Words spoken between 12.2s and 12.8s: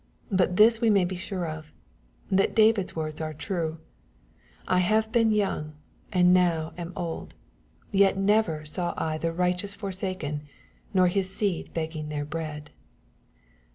bread."